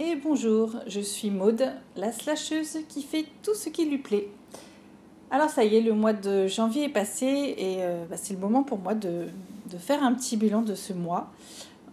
et 0.00 0.16
bonjour, 0.16 0.70
je 0.86 0.98
suis 0.98 1.30
Maude, 1.30 1.70
la 1.94 2.10
slasheuse 2.10 2.78
qui 2.88 3.02
fait 3.02 3.26
tout 3.42 3.54
ce 3.54 3.68
qui 3.68 3.84
lui 3.84 3.98
plaît. 3.98 4.28
Alors 5.30 5.50
ça 5.50 5.62
y 5.62 5.76
est, 5.76 5.82
le 5.82 5.92
mois 5.92 6.14
de 6.14 6.46
janvier 6.46 6.84
est 6.84 6.88
passé 6.88 7.26
et 7.26 7.76
euh, 7.80 8.06
bah, 8.08 8.16
c'est 8.16 8.32
le 8.32 8.40
moment 8.40 8.62
pour 8.62 8.78
moi 8.78 8.94
de, 8.94 9.26
faire 9.78 10.02
un 10.02 10.14
petit 10.14 10.38
bilan 10.38 10.62
de 10.62 10.74
ce 10.74 10.94
mois. 10.94 11.30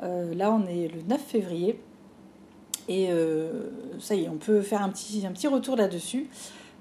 Euh, 0.03 0.33
là 0.33 0.53
on 0.53 0.65
est 0.67 0.87
le 0.87 1.01
9 1.01 1.21
février 1.21 1.81
et 2.87 3.07
euh, 3.09 3.63
ça 3.99 4.15
y 4.15 4.23
est, 4.23 4.29
on 4.29 4.37
peut 4.37 4.61
faire 4.61 4.81
un 4.81 4.89
petit, 4.89 5.47
retour 5.49 5.75
là-dessus. 5.75 6.29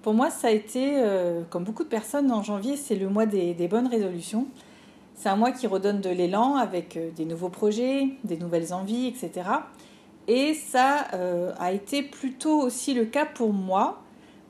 Pour 0.02 0.14
moi 0.14 0.30
ça 0.30 0.46
a 0.46 0.52
été, 0.52 1.02
comme 1.50 1.64
beaucoup 1.64 1.82
de 1.82 1.88
personnes 1.88 2.30
en 2.30 2.45
janvier, 2.45 2.77
c'est 2.77 2.95
le 2.95 3.08
mois 3.08 3.27
des 3.27 3.68
bonnes 3.68 3.88
résolutions. 3.88 4.46
C'est 5.16 5.29
un 5.29 5.34
mois 5.34 5.50
qui 5.50 5.66
redonne 5.66 6.00
de 6.00 6.11
l'élan 6.11 6.54
avec 6.54 6.96
des 7.16 7.24
nouveaux 7.24 7.48
projets, 7.48 8.11
des 8.22 8.36
nouvelles 8.36 8.72
envies, 8.72 9.08
etc. 9.08 9.43
Et 10.29 10.54
ça 10.54 11.06
euh, 11.14 11.52
a 11.59 11.72
été 11.72 12.02
plutôt 12.02 12.60
aussi 12.60 12.95
le 12.95 13.05
cas 13.05 13.27
pour 13.27 13.52
moi, 13.52 14.02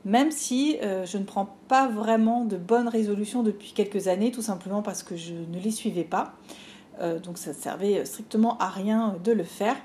même 0.05 0.31
si 0.31 0.77
euh, 0.81 1.05
je 1.05 1.17
ne 1.17 1.23
prends 1.23 1.55
pas 1.67 1.87
vraiment 1.87 2.45
de 2.45 2.57
bonnes 2.57 2.87
résolutions 2.87 3.43
depuis 3.43 3.73
quelques 3.73 4.07
années, 4.07 4.31
tout 4.31 4.41
simplement 4.41 4.81
parce 4.81 5.03
que 5.03 5.15
je 5.15 5.33
ne 5.33 5.59
les 5.59 5.71
suivais 5.71 6.03
pas. 6.03 6.33
Euh, 6.99 7.19
donc 7.19 7.37
ça 7.37 7.53
servait 7.53 8.05
strictement 8.05 8.57
à 8.57 8.69
rien 8.69 9.17
de 9.23 9.31
le 9.31 9.43
faire. 9.43 9.75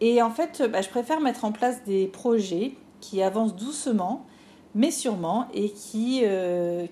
Et 0.00 0.22
en 0.22 0.30
fait, 0.30 0.62
bah, 0.70 0.80
je 0.82 0.88
préfère 0.88 1.20
mettre 1.20 1.44
en 1.44 1.52
place 1.52 1.82
des 1.84 2.06
projets 2.06 2.74
qui 3.00 3.22
avancent 3.22 3.56
doucement, 3.56 4.26
mais 4.74 4.90
sûrement, 4.90 5.48
et 5.54 5.70
qui, 5.70 6.22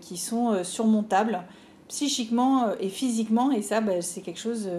qui 0.00 0.16
sont 0.16 0.64
surmontables 0.64 1.42
psychiquement 1.88 2.72
et 2.80 2.88
physiquement. 2.88 3.50
Et 3.50 3.60
ça, 3.60 3.82
bah, 3.82 4.00
c'est 4.00 4.22
quelque 4.22 4.40
chose 4.40 4.70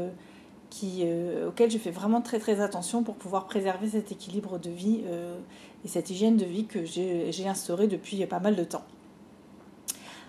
qui, 0.69 1.01
euh, 1.03 1.49
auquel 1.49 1.71
je 1.71 1.77
fais 1.77 1.91
vraiment 1.91 2.21
très 2.21 2.39
très 2.39 2.61
attention 2.61 3.03
pour 3.03 3.15
pouvoir 3.15 3.45
préserver 3.45 3.89
cet 3.89 4.11
équilibre 4.11 4.57
de 4.59 4.69
vie 4.69 5.01
euh, 5.07 5.37
et 5.83 5.87
cette 5.87 6.09
hygiène 6.09 6.37
de 6.37 6.45
vie 6.45 6.65
que 6.65 6.85
j'ai 6.85 7.47
instauré 7.47 7.87
depuis 7.87 8.25
pas 8.25 8.39
mal 8.39 8.55
de 8.55 8.63
temps. 8.63 8.83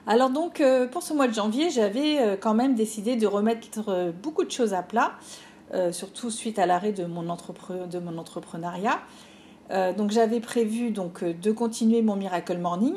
Alors 0.06 0.30
donc 0.30 0.60
euh, 0.60 0.86
pour 0.86 1.02
ce 1.02 1.14
mois 1.14 1.26
de 1.26 1.34
janvier, 1.34 1.70
j'avais 1.70 2.38
quand 2.40 2.54
même 2.54 2.74
décidé 2.74 3.16
de 3.16 3.26
remettre 3.26 4.12
beaucoup 4.22 4.44
de 4.44 4.50
choses 4.50 4.74
à 4.74 4.82
plat, 4.82 5.12
surtout 5.90 6.30
suite 6.30 6.58
à 6.58 6.66
l'arrêt 6.66 6.92
de, 6.92 7.04
de 7.04 7.98
mon 7.98 8.18
entrepreneuriat. 8.18 9.00
donc 9.96 10.10
j'avais 10.10 10.40
prévu 10.40 10.90
donc 10.90 11.24
de 11.24 11.52
continuer 11.52 12.02
mon 12.02 12.14
Miracle 12.14 12.58
Morning 12.58 12.94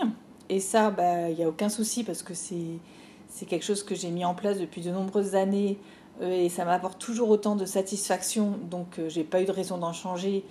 et 0.49 0.59
ça, 0.59 0.89
bah, 0.89 1.29
il 1.29 1.35
n'y 1.35 1.43
a 1.43 1.47
aucun 1.47 1.69
souci 1.69 2.03
parce 2.03 2.23
que 2.23 2.33
c'est 2.33 3.45
quelque 3.47 3.63
chose 3.63 3.83
que 3.83 3.95
j'ai 3.95 4.09
mis 4.09 4.25
en 4.25 4.33
place 4.33 4.59
depuis 4.59 4.81
de 4.81 4.91
nombreuses 4.91 5.35
années 5.35 5.77
et 6.21 6.49
ça 6.49 6.65
m'apporte 6.65 6.99
toujours 6.99 7.29
autant 7.29 7.55
de 7.55 7.65
satisfaction, 7.65 8.55
donc 8.69 8.99
euh, 8.99 9.07
j'ai 9.07 9.23
pas 9.23 9.41
eu 9.41 9.45
de 9.45 9.51
raison 9.51 9.77
d'en 9.77 9.93
changer 9.93 10.43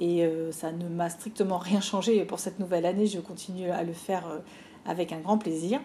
et 0.00 0.24
euh, 0.24 0.50
ça 0.50 0.72
ne 0.72 0.88
m'a 0.88 1.10
strictement 1.10 1.58
rien 1.58 1.80
changé 1.80 2.24
pour 2.24 2.40
cette 2.40 2.58
nouvelle 2.58 2.86
année. 2.86 3.06
Je 3.06 3.20
continue 3.20 3.70
à 3.70 3.84
le 3.84 3.92
faire 3.92 4.24
avec 4.84 5.12
un 5.12 5.20
grand 5.20 5.38
plaisir. 5.38 5.80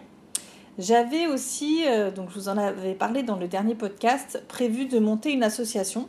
J'avais 0.78 1.26
aussi, 1.26 1.84
donc 2.14 2.30
je 2.30 2.34
vous 2.34 2.48
en 2.48 2.56
avais 2.56 2.94
parlé 2.94 3.24
dans 3.24 3.36
le 3.36 3.48
dernier 3.48 3.74
podcast, 3.74 4.42
prévu 4.46 4.86
de 4.86 5.00
monter 5.00 5.32
une 5.32 5.42
association, 5.42 6.08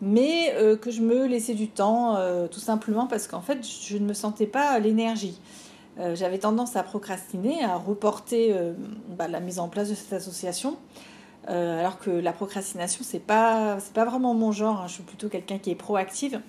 mais 0.00 0.54
que 0.80 0.90
je 0.90 1.02
me 1.02 1.26
laissais 1.26 1.52
du 1.52 1.68
temps, 1.68 2.16
tout 2.50 2.60
simplement 2.60 3.06
parce 3.06 3.26
qu'en 3.26 3.42
fait, 3.42 3.58
je 3.62 3.98
ne 3.98 4.06
me 4.06 4.14
sentais 4.14 4.46
pas 4.46 4.78
l'énergie. 4.78 5.38
J'avais 6.14 6.38
tendance 6.38 6.76
à 6.76 6.82
procrastiner, 6.82 7.62
à 7.62 7.76
reporter 7.76 8.54
bah, 9.18 9.28
la 9.28 9.40
mise 9.40 9.58
en 9.58 9.68
place 9.68 9.90
de 9.90 9.94
cette 9.94 10.14
association. 10.14 10.78
Euh, 11.48 11.80
alors 11.80 11.98
que 11.98 12.10
la 12.10 12.32
procrastination, 12.32 13.02
c'est 13.02 13.20
pas, 13.20 13.78
pas 13.94 14.04
vraiment 14.04 14.34
mon 14.34 14.52
genre. 14.52 14.80
Hein. 14.80 14.86
Je 14.86 14.94
suis 14.94 15.02
plutôt 15.02 15.28
quelqu'un 15.28 15.58
qui 15.58 15.70
est 15.70 15.76
proactive. 15.76 16.40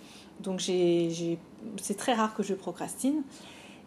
Donc 0.42 0.62
c'est 0.62 1.98
très 1.98 2.14
rare 2.14 2.36
que 2.36 2.44
je 2.44 2.54
procrastine. 2.54 3.24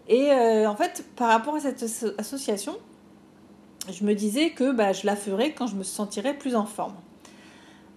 Et 0.09 0.31
euh, 0.31 0.69
en 0.69 0.77
fait, 0.77 1.05
par 1.17 1.29
rapport 1.29 1.57
à 1.57 1.61
cette 1.61 1.85
association, 2.19 2.77
je 3.91 4.05
me 4.05 4.15
disais 4.15 4.51
que 4.51 4.73
bah, 4.73 4.93
je 4.93 5.07
la 5.07 5.17
ferais 5.17 5.53
quand 5.53 5.67
je 5.67 5.77
me 5.77 5.83
sentirais 5.83 6.35
plus 6.35 6.57
en 6.57 6.67
forme. 6.67 6.95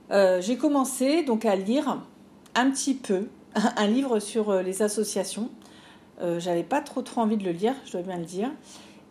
Euh, 0.10 0.42
j'ai 0.42 0.58
commencé 0.58 1.24
donc 1.24 1.46
à 1.46 1.56
lire 1.56 2.02
un 2.56 2.72
petit 2.72 2.96
peu 2.96 3.28
un 3.56 3.88
livre 3.88 4.20
sur 4.20 4.62
les 4.62 4.82
associations. 4.82 5.50
J'avais 6.40 6.64
pas 6.64 6.82
trop 6.82 7.04
trop 7.04 7.22
envie 7.22 7.38
de 7.38 7.44
le 7.44 7.52
lire, 7.52 7.76
je 7.86 7.92
dois 7.92 8.02
bien 8.02 8.18
le 8.18 8.26
dire. 8.26 8.50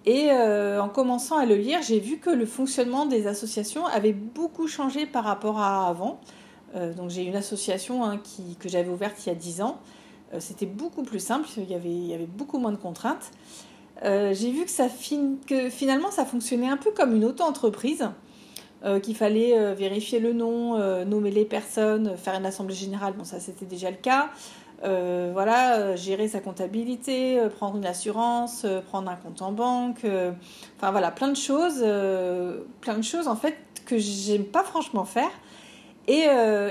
Et 0.07 0.31
euh, 0.31 0.81
en 0.81 0.89
commençant 0.89 1.37
à 1.37 1.47
le 1.47 1.57
lire, 1.57 1.81
j'ai 1.83 1.99
vu 1.99 2.19
que 2.19 2.31
le 2.31 2.47
fonctionnement 2.47 3.07
des 3.07 3.27
associations 3.27 3.85
avait 3.87 4.13
beaucoup 4.13 4.69
changé 4.69 5.05
par 5.05 5.25
rapport 5.25 5.59
à 5.59 5.89
avant. 5.89 6.21
Euh, 6.77 6.95
donc 6.95 7.11
j'ai 7.11 7.25
une 7.25 7.35
association 7.35 8.05
hein, 8.05 8.21
que 8.61 8.69
j'avais 8.69 8.89
ouverte 8.89 9.17
il 9.27 9.31
y 9.31 9.33
a 9.33 9.35
10 9.35 9.63
ans. 9.63 9.81
Euh, 10.33 10.39
c'était 10.39 10.67
beaucoup 10.67 11.03
plus 11.03 11.19
simple, 11.19 11.49
il 11.57 11.71
y, 11.71 11.75
avait, 11.75 12.27
beaucoup 12.27 12.59
moins 12.59 12.71
de 12.71 12.77
contraintes. 12.77 13.33
j'ai 14.03 14.51
vu 14.53 14.65
que, 14.65 15.47
que 15.47 15.71
finalement 15.71 16.13
ça 16.13 16.25
fonctionnait 16.25 16.69
un 16.69 16.77
peu 16.77 16.93
comme 16.93 17.15
une 17.15 17.25
auto-entreprise, 17.25 18.09
qu'il 19.03 19.17
fallait 19.17 19.75
vérifier 19.75 20.21
le 20.21 20.33
nom, 20.33 20.79
nommer 21.05 21.33
les 21.33 21.45
personnes, 21.45 22.17
faire 22.17 22.35
une 22.35 22.47
assemblée 22.47 22.75
générale, 22.75 23.15
bon 23.15 23.25
ça 23.25 23.41
c'était 23.41 23.65
déjà 23.65 23.91
le 23.91 23.97
cas. 23.97 24.31
Euh, 24.85 25.31
voilà, 25.33 25.79
euh, 25.79 25.97
gérer 25.97 26.29
sa 26.29 26.41
comptabilité, 26.41 27.41
euh, 27.41 27.49
prendre 27.49 27.79
une 27.79 27.87
assurance, 27.87 28.67
prendre 28.89 29.11
un 29.11 29.17
compte 29.17 29.41
en 29.41 29.51
banque, 29.51 30.05
enfin 30.77 30.91
voilà, 30.91 31.11
plein 31.11 31.29
de 31.29 31.37
choses, 31.37 31.85
plein 32.81 32.97
de 32.97 33.03
choses 33.03 33.29
en 33.29 33.37
fait 33.37 33.57
que 33.87 33.99
j'aime 33.99 34.45
pas 34.45 34.63
franchement 34.63 35.05
faire. 35.05 35.31
Et, 36.09 36.27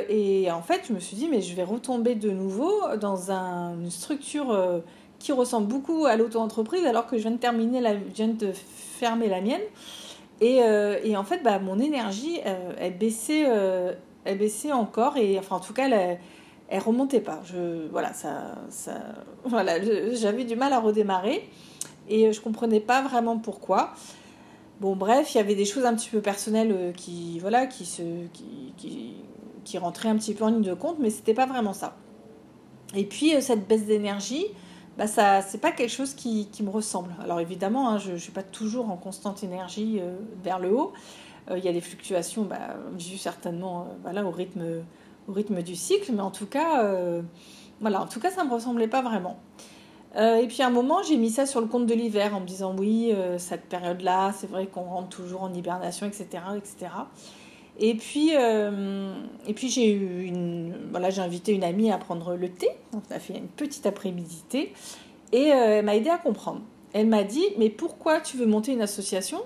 et, 0.09 0.49
en 0.49 0.61
fait, 0.61 0.83
je 0.88 0.93
me 0.93 0.99
suis 0.99 1.17
dit, 1.17 1.27
mais 1.27 1.41
je 1.41 1.53
vais 1.55 1.63
retomber 1.63 2.16
de 2.16 2.31
nouveau 2.31 2.71
dans 3.01 3.31
une 3.31 3.91
structure 3.91 4.81
qui 5.19 5.33
ressemble 5.33 5.67
beaucoup 5.67 6.05
à 6.05 6.16
l'auto-entreprise 6.16 6.85
alors 6.85 7.05
que 7.05 7.17
je 7.17 7.23
viens 7.23 7.31
de 7.31 7.37
terminer, 7.37 7.81
la, 7.81 7.95
je 7.95 8.13
viens 8.16 8.29
de 8.29 8.53
fermer 8.53 9.27
la 9.27 9.41
mienne. 9.41 9.61
Et, 10.39 10.59
et 11.03 11.17
en 11.17 11.23
fait, 11.25 11.43
bah, 11.43 11.59
mon 11.59 11.79
énergie, 11.79 12.39
baissait, 12.97 13.45
elle 14.23 14.37
baissait 14.37 14.72
encore. 14.72 15.17
Et 15.17 15.37
enfin, 15.37 15.57
en 15.57 15.59
tout 15.59 15.73
cas, 15.73 15.89
elle, 15.89 16.17
elle 16.68 16.81
remontait 16.81 17.22
pas. 17.22 17.42
Je, 17.46 17.88
voilà, 17.92 18.14
ça, 18.14 18.56
ça, 18.70 18.94
voilà, 19.44 19.80
j'avais 20.14 20.46
du 20.46 20.56
mal 20.56 20.74
à 20.74 20.80
redémarrer 20.80 21.48
et 22.09 22.31
je 22.31 22.42
comprenais 22.42 22.80
pas 22.80 23.02
vraiment 23.02 23.38
pourquoi. 23.38 23.94
Bon, 24.81 24.96
bref, 24.96 25.34
il 25.34 25.38
y 25.38 25.42
avait 25.42 25.56
des 25.56 25.66
choses 25.66 25.86
un 25.86 25.96
petit 25.96 26.09
peu 26.09 26.22
personnelles 26.22 26.72
euh, 26.72 26.92
qui, 26.92 27.40
voilà, 27.40 27.66
qui, 27.66 27.86
se, 27.86 28.02
qui, 28.34 28.74
qui, 28.76 29.14
qui 29.64 29.78
rentraient 29.78 30.09
un 30.09 30.18
petit 30.18 30.34
peu 30.34 30.44
en 30.44 30.50
ligne 30.50 30.64
de 30.64 30.74
compte, 30.74 30.98
mais 31.00 31.09
c'était 31.09 31.34
pas 31.34 31.46
vraiment 31.46 31.72
ça. 31.72 31.96
Et 32.94 33.06
puis, 33.06 33.34
euh, 33.36 33.42
cette 33.42 33.68
baisse 33.68 33.86
d'énergie, 33.86 34.46
bah 34.97 35.08
ça, 35.08 35.42
c'est 35.42 35.59
pas 35.59 35.72
quelque 35.72 35.92
chose 35.92 36.14
qui, 36.14 36.50
qui 36.52 36.62
me 36.62 36.70
ressemble. 36.70 37.16
Alors 37.24 37.40
évidemment, 37.40 37.90
hein, 37.90 38.00
je 38.00 38.14
ne 38.14 38.18
suis 38.18 38.34
pas 38.34 38.44
toujours 38.44 38.90
en 38.90 38.97
constante 38.97 39.44
énergie 39.44 40.00
euh, 40.02 40.18
vers 40.44 40.59
le 40.59 40.76
haut. 40.76 40.94
Il 41.56 41.64
y 41.64 41.68
a 41.68 41.74
des 41.74 41.82
fluctuations, 41.82 42.42
bah, 42.42 42.76
dues 42.97 43.20
certainement 43.20 43.88
voilà, 44.02 44.26
au 44.26 44.32
rythme 44.32 44.82
au 45.28 45.34
rythme 45.34 45.62
du 45.62 45.75
cycle, 45.75 46.12
mais 46.13 46.22
en 46.22 46.31
tout 46.31 46.46
cas, 46.46 46.84
euh, 46.84 47.22
voilà, 47.81 48.02
en 48.02 48.08
tout 48.08 48.19
cas, 48.19 48.31
ça 48.31 48.44
ne 48.44 48.50
me 48.50 48.53
ressemblait 48.53 48.88
pas 48.88 49.02
vraiment. 49.02 49.38
Euh, 50.16 50.38
et 50.38 50.47
puis 50.47 50.62
à 50.62 50.68
un 50.68 50.72
moment, 50.72 51.03
j'ai 51.03 51.18
mis 51.18 51.30
ça 51.30 51.46
sur 51.46 51.59
le 51.59 51.68
compte 51.68 51.88
de 51.88 51.94
l'hiver 51.94 52.36
en 52.36 52.40
me 52.40 52.46
disant 52.46 52.75
oui, 52.78 53.12
euh, 53.12 53.38
cette 53.38 53.66
période-là, 53.66 54.31
c'est 54.34 54.47
vrai 54.47 54.68
qu'on 54.68 54.84
rentre 54.84 55.09
toujours 55.09 55.44
en 55.44 55.53
hibernation, 55.53 56.08
etc., 56.08 56.28
etc. 56.56 56.91
Et 57.78 57.96
puis, 57.96 58.30
et 58.30 59.53
puis 59.53 59.68
j'ai 59.68 59.91
eu 59.91 60.24
une, 60.24 60.74
voilà, 60.91 61.09
j'ai 61.09 61.22
invité 61.22 61.52
une 61.52 61.66
amie 61.66 61.91
à 61.91 61.97
prendre 61.97 62.35
le 62.35 62.47
thé. 62.47 62.69
On 62.94 63.02
a 63.14 63.19
fait 63.19 63.38
une 63.38 63.50
petite 63.50 63.85
après-midi 63.85 64.46
thé 64.47 64.72
et 65.34 65.47
elle 65.47 65.84
m'a 65.84 65.97
aidé 65.97 66.09
à 66.09 66.18
comprendre. 66.18 66.62
Elle 66.94 67.08
m'a 67.08 67.25
dit 67.25 67.44
mais 67.58 67.69
pourquoi 67.69 68.22
tu 68.22 68.38
veux 68.38 68.46
monter 68.46 68.72
une 68.72 68.81
association? 68.81 69.41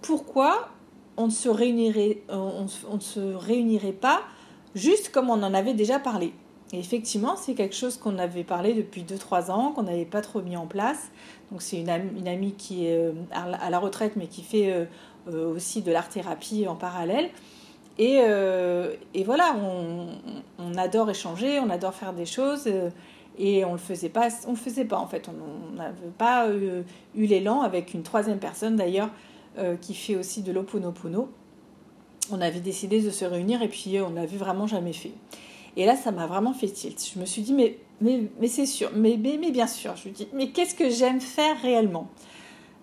Pourquoi 0.00 0.70
on 1.18 1.26
ne 1.26 1.30
se 1.30 1.50
réunirait, 1.50 2.22
on, 2.30 2.64
on 2.90 2.94
ne 2.94 3.00
se 3.00 3.20
réunirait 3.20 3.92
pas 3.92 4.22
juste 4.74 5.10
comme 5.10 5.30
on 5.30 5.42
en 5.42 5.54
avait 5.54 5.74
déjà 5.74 5.98
parlé. 5.98 6.32
Et 6.72 6.78
effectivement, 6.78 7.34
c'est 7.36 7.54
quelque 7.54 7.74
chose 7.74 7.96
qu'on 7.96 8.18
avait 8.18 8.44
parlé 8.44 8.74
depuis 8.74 9.02
2-3 9.02 9.50
ans, 9.50 9.72
qu'on 9.72 9.82
n'avait 9.82 10.04
pas 10.04 10.20
trop 10.20 10.40
mis 10.40 10.56
en 10.56 10.66
place. 10.66 11.10
Donc 11.50 11.62
c'est 11.62 11.80
une, 11.80 11.88
amie, 11.90 12.52
qui 12.52 12.86
est 12.86 12.96
euh, 12.96 13.12
à 13.32 13.70
la 13.70 13.78
retraite, 13.78 14.12
mais 14.14 14.28
qui 14.28 14.42
fait 14.42 14.72
euh, 14.72 14.84
euh, 15.28 15.52
aussi 15.52 15.82
de 15.82 15.90
l'art-thérapie 15.90 16.68
en 16.68 16.76
parallèle. 16.76 17.30
Et, 17.98 18.22
voilà, 19.24 19.56
on, 20.58 20.74
adore 20.78 21.10
échanger, 21.10 21.60
on 21.60 21.68
adore 21.68 21.92
faire 21.92 22.14
des 22.14 22.24
choses, 22.24 22.66
et 23.38 23.64
on 23.64 23.72
le 23.72 23.78
faisait 23.78 24.08
pas, 24.08 24.28
on 24.46 24.52
le 24.52 24.56
faisait 24.56 24.86
pas 24.86 24.96
en 24.96 25.06
fait. 25.06 25.28
On 25.28 25.76
n'avait 25.76 26.12
pas 26.16 26.48
eu 26.48 27.26
l'élan 27.26 27.60
avec 27.60 27.92
une 27.92 28.02
troisième 28.02 28.38
personne 28.38 28.76
d'ailleurs 28.76 29.10
qui 29.82 29.92
fait 29.92 30.16
aussi 30.16 30.40
de 30.40 30.50
l'oponopono 30.50 31.28
on 32.32 32.40
avait 32.40 32.60
décidé 32.60 33.00
de 33.00 33.10
se 33.10 33.24
réunir 33.24 33.62
et 33.62 33.68
puis 33.68 34.00
on 34.00 34.10
l'a 34.10 34.26
vu 34.26 34.36
vraiment 34.36 34.66
jamais 34.66 34.92
fait. 34.92 35.12
Et 35.76 35.84
là, 35.86 35.96
ça 35.96 36.10
m'a 36.10 36.26
vraiment 36.26 36.52
fait 36.52 36.68
tilt. 36.68 37.12
Je 37.14 37.18
me 37.18 37.24
suis 37.24 37.42
dit, 37.42 37.52
mais, 37.52 37.78
mais, 38.00 38.24
mais 38.40 38.48
c'est 38.48 38.66
sûr, 38.66 38.90
mais, 38.94 39.16
mais, 39.16 39.50
bien 39.50 39.66
sûr. 39.66 39.94
Je 39.96 40.08
me 40.08 40.14
dis, 40.14 40.28
mais 40.32 40.50
qu'est-ce 40.50 40.74
que 40.74 40.90
j'aime 40.90 41.20
faire 41.20 41.60
réellement? 41.60 42.08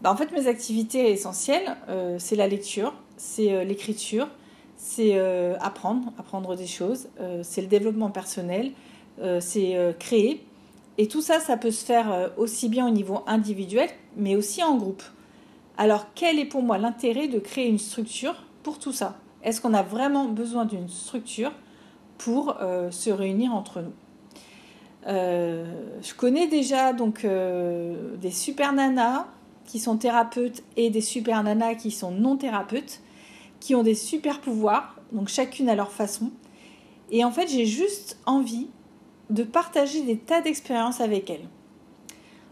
Bah, 0.02 0.12
En 0.12 0.16
fait, 0.16 0.32
mes 0.32 0.48
activités 0.48 1.12
essentielles, 1.12 1.76
euh, 1.90 2.16
c'est 2.20 2.36
la 2.36 2.48
lecture, 2.48 2.94
c'est 3.18 3.52
euh, 3.52 3.64
l'écriture, 3.64 4.30
c'est 4.78 5.12
euh, 5.16 5.58
apprendre, 5.60 6.14
apprendre 6.18 6.56
des 6.56 6.68
choses, 6.68 7.10
c'est 7.42 7.62
le 7.62 7.68
développement 7.68 8.12
personnel, 8.12 8.72
c'est 9.40 9.76
créer. 9.98 10.44
Et 11.00 11.08
tout 11.08 11.22
ça, 11.22 11.40
ça 11.40 11.58
peut 11.58 11.72
se 11.72 11.84
faire 11.84 12.32
aussi 12.38 12.70
bien 12.70 12.88
au 12.88 12.92
niveau 12.92 13.22
individuel, 13.26 13.90
mais 14.16 14.36
aussi 14.36 14.64
en 14.64 14.78
groupe. 14.78 15.02
Alors, 15.78 16.06
quel 16.14 16.38
est 16.38 16.46
pour 16.46 16.62
moi 16.62 16.78
l'intérêt 16.78 17.28
de 17.28 17.40
créer 17.40 17.68
une 17.68 17.80
structure 17.80 18.36
pour 18.62 18.78
tout 18.78 18.92
ça? 18.92 19.18
Est-ce 19.48 19.62
qu'on 19.62 19.74
a 19.74 19.82
vraiment 19.82 20.26
besoin 20.26 20.66
d'une 20.66 20.90
structure 20.90 21.54
pour 22.18 22.58
se 22.92 23.10
réunir 23.10 23.54
entre 23.56 23.82
nous? 23.82 23.94
Je 25.06 26.14
connais 26.18 26.48
déjà 26.48 26.92
donc 26.92 27.26
des 27.26 28.32
super 28.32 28.74
nanas 28.74 29.26
qui 29.64 29.80
sont 29.80 29.96
thérapeutes 29.96 30.64
et 30.76 30.90
des 30.90 31.00
super 31.00 31.44
nanas 31.44 31.76
qui 31.76 31.92
sont 31.92 32.12
non 32.12 32.36
thérapeutes, 32.36 33.00
qui 33.62 33.74
ont 33.74 33.84
des 33.84 33.96
super 33.96 34.42
pouvoirs, 34.42 34.98
donc 35.14 35.30
chacune 35.30 35.70
à 35.70 35.76
leur 35.76 35.94
façon. 35.94 36.32
Et 37.10 37.24
en 37.24 37.32
fait, 37.32 37.48
j'ai 37.48 37.66
juste 37.66 38.18
envie 38.26 38.68
de 39.30 39.44
partager 39.44 40.02
des 40.02 40.18
tas 40.18 40.42
d'expériences 40.42 41.00
avec 41.00 41.30
elles. 41.30 41.48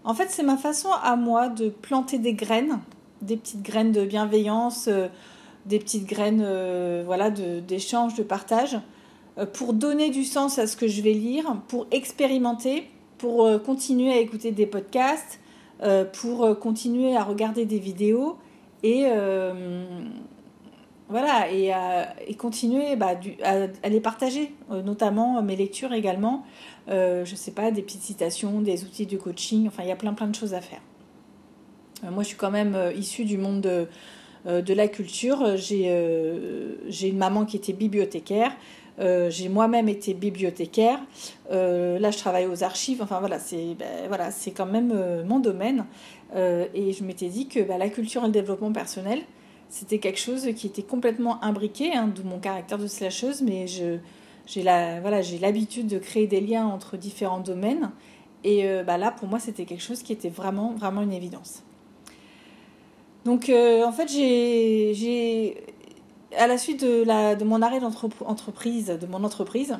En 0.05 0.13
fait, 0.13 0.29
c'est 0.29 0.43
ma 0.43 0.55
façon 0.55 0.91
à 1.03 1.17
moi 1.17 1.49
de 1.49 1.67
planter 1.67 2.19
des 2.19 2.35
graines, 2.35 2.79
des 3.21 3.35
petites 3.35 3.63
graines 3.63 3.91
de 3.91 4.05
bienveillance, 4.05 4.87
euh, 4.87 5.09
des 5.65 5.79
petites 5.79 6.05
graines 6.05 6.43
euh, 6.45 7.03
voilà, 7.05 7.29
d'échange, 7.29 8.15
de, 8.15 8.23
partage, 8.23 8.77
euh, 9.37 9.45
pour 9.45 9.73
donner 9.73 10.09
du 10.09 10.23
sens 10.23 10.59
à 10.59 10.67
ce 10.67 10.77
que 10.77 10.87
je 10.87 11.01
vais 11.01 11.13
lire, 11.13 11.57
pour 11.67 11.87
expérimenter, 11.91 12.89
pour 13.17 13.49
continuer 13.63 14.11
à 14.11 14.17
écouter 14.17 14.51
des 14.51 14.65
podcasts, 14.65 15.39
euh, 15.83 16.05
pour 16.05 16.45
euh, 16.45 16.55
continuer 16.55 17.17
à 17.17 17.23
regarder 17.23 17.65
des 17.65 17.79
vidéos 17.79 18.37
et 18.81 19.07
euh, 19.07 19.83
voilà 21.09 21.51
et, 21.51 22.33
continuer 22.35 22.95
bah, 22.95 23.19
à, 23.43 23.89
les 23.89 23.99
partager, 23.99 24.53
notamment 24.69 25.41
mes 25.41 25.57
lectures 25.57 25.91
également. 25.91 26.45
je 26.87 27.33
sais 27.35 27.51
pas, 27.51 27.71
des 27.71 27.81
petites 27.81 28.01
citations, 28.01 28.61
des 28.61 28.85
outils 28.85 29.05
de 29.05 29.17
coaching. 29.17 29.67
Enfin, 29.67 29.83
il 29.83 29.89
y 29.89 29.91
a 29.91 29.95
plein 29.95 30.13
plein 30.13 30.27
de 30.27 30.35
choses 30.35 30.53
à 30.55 30.61
faire. 30.61 30.81
moi, 32.09 32.23
je 32.23 32.29
suis 32.29 32.37
quand 32.37 32.49
même 32.49 32.75
issue 32.97 33.25
du 33.25 33.37
monde 33.37 33.61
de, 33.61 33.87
de 34.45 34.73
la 34.73 34.87
culture. 34.87 35.57
J'ai 35.57 37.07
une 37.07 37.17
maman 37.17 37.45
qui 37.45 37.57
était 37.57 37.73
bibliothécaire. 37.73 38.51
Euh, 38.99 39.29
j'ai 39.29 39.49
moi-même 39.49 39.89
été 39.89 40.13
bibliothécaire. 40.13 40.99
Euh, 41.51 41.99
là, 41.99 42.11
je 42.11 42.17
travaille 42.17 42.47
aux 42.47 42.63
archives. 42.63 43.01
Enfin, 43.01 43.19
voilà, 43.19 43.39
c'est 43.39 43.75
ben, 43.75 44.07
voilà, 44.07 44.29
quand 44.55 44.65
même 44.65 44.91
euh, 44.93 45.23
mon 45.25 45.39
domaine. 45.39 45.85
et 46.35 46.91
je 46.93 47.03
m'étais 47.03 47.29
dit 47.29 47.47
que 47.47 47.59
ben, 47.61 47.77
la 47.77 47.89
culture 47.89 48.23
et 48.23 48.27
le 48.27 48.31
développement 48.31 48.71
personnel, 48.71 49.21
c'était 49.69 49.99
quelque 49.99 50.19
chose 50.19 50.47
qui 50.55 50.67
était 50.67 50.83
complètement 50.83 51.43
imbriqué, 51.43 51.93
hein, 51.93 52.11
d'où 52.13 52.23
mon 52.23 52.39
caractère 52.39 52.77
de 52.77 52.87
slasheuse. 52.87 53.41
Mais 53.41 53.67
j'ai 53.67 53.99
voilà, 54.61 55.21
l'habitude 55.41 55.87
de 55.87 55.99
créer 55.99 56.27
des 56.27 56.41
liens 56.41 56.65
entre 56.65 56.97
différents 56.97 57.39
domaines. 57.39 57.91
Et 58.43 58.63
ben, 58.85 58.97
là, 58.97 59.11
pour 59.11 59.27
moi, 59.27 59.39
c'était 59.39 59.65
quelque 59.65 59.83
chose 59.83 60.03
qui 60.03 60.13
était 60.13 60.29
vraiment, 60.29 60.73
vraiment 60.73 61.01
une 61.01 61.13
évidence. 61.13 61.64
Donc, 63.25 63.49
en 63.49 63.91
fait, 63.91 64.07
j'ai 64.07 65.55
à 66.37 66.47
la 66.47 66.57
suite 66.57 66.81
de, 66.81 67.03
la, 67.03 67.35
de 67.35 67.43
mon 67.43 67.61
arrêt 67.61 67.79
d'entreprise, 67.79 68.87
de 68.87 69.07
mon 69.07 69.23
entreprise, 69.23 69.77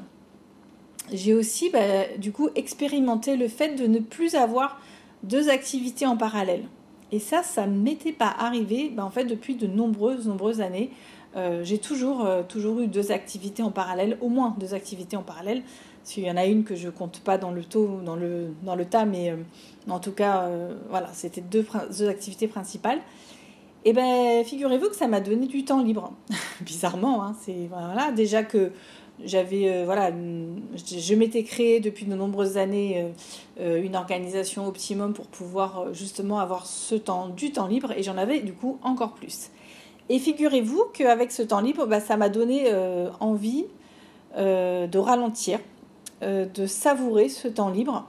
j'ai 1.12 1.34
aussi 1.34 1.70
bah, 1.70 2.18
du 2.18 2.32
coup 2.32 2.50
expérimenté 2.56 3.36
le 3.36 3.48
fait 3.48 3.76
de 3.76 3.88
ne 3.88 4.00
plus 4.00 4.36
avoir 4.36 4.80
deux 5.24 5.50
activités 5.50 6.06
en 6.06 6.18
parallèle. 6.18 6.64
Et 7.12 7.20
ça, 7.20 7.44
ça 7.44 7.68
ne 7.68 7.78
m'était 7.78 8.12
pas 8.12 8.34
arrivé 8.38 8.92
bah, 8.94 9.06
en 9.06 9.12
fait 9.12 9.26
depuis 9.26 9.56
de 9.56 9.68
nombreuses, 9.68 10.28
nombreuses 10.28 10.62
années. 10.62 10.90
Euh, 11.36 11.64
j'ai 11.64 11.78
toujours, 11.78 12.26
euh, 12.26 12.44
toujours 12.48 12.80
eu 12.80 12.88
deux 12.88 13.12
activités 13.12 13.62
en 13.62 13.72
parallèle, 13.72 14.18
au 14.22 14.30
moins 14.30 14.56
deux 14.60 14.74
activités 14.74 15.18
en 15.18 15.22
parallèle. 15.22 15.62
S'il 16.04 16.24
y 16.24 16.32
en 16.32 16.38
a 16.38 16.46
une 16.46 16.64
que 16.64 16.76
je 16.76 16.90
compte 16.90 17.20
pas 17.20 17.38
dans 17.38 17.52
le 17.52 17.64
taux, 17.64 18.00
dans 18.06 18.16
le, 18.16 18.50
dans 18.64 18.76
le 18.76 18.86
tas, 18.86 19.06
mais 19.06 19.32
euh, 19.32 19.38
en 19.90 20.00
tout 20.00 20.12
cas, 20.12 20.50
voilà, 20.90 21.10
c'était 21.14 21.42
deux 21.42 21.66
activités 22.08 22.48
principales. 22.48 23.00
Eh 23.88 23.94
ben, 23.94 24.44
figurez-vous 24.44 24.90
que 24.90 24.96
ça 24.96 25.08
m'a 25.08 25.22
donné 25.22 25.46
du 25.46 25.64
temps 25.64 25.84
libre. 25.84 26.12
Bizarrement, 26.62 27.24
hein, 27.24 27.36
c'est 27.40 27.68
voilà, 27.70 28.12
déjà 28.12 28.44
que 28.44 28.72
j'avais 29.24 29.70
euh, 29.70 29.84
voilà, 29.86 30.12
je, 30.12 31.14
m'étais 31.14 31.44
créé 31.44 31.80
depuis 31.80 32.06
de 32.06 32.16
nombreuses 32.16 32.58
années 32.58 33.04
euh, 33.04 33.10
euh, 33.62 33.84
une 33.84 33.96
organisation 33.96 34.68
optimum 34.68 35.14
pour 35.14 35.28
pouvoir 35.28 35.94
justement 35.94 36.40
avoir 36.40 36.66
ce 36.66 36.96
temps 36.96 37.30
du 37.30 37.52
temps 37.52 37.68
libre 37.68 37.94
et 37.96 38.02
j'en 38.02 38.18
avais 38.18 38.40
du 38.40 38.54
coup 38.54 38.80
encore 38.82 39.14
plus. 39.14 39.52
Et 40.10 40.18
figurez-vous 40.18 40.86
qu'avec 40.94 41.32
ce 41.32 41.44
temps 41.44 41.62
libre, 41.62 41.86
bah, 41.86 42.00
ça 42.00 42.18
m'a 42.18 42.30
donné 42.30 42.72
envie 43.20 43.66
de 44.38 44.98
ralentir, 44.98 45.60
de 46.22 46.66
savourer 46.68 47.28
ce 47.28 47.48
temps 47.48 47.70
libre 47.70 48.08